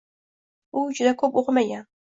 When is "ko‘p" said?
1.21-1.39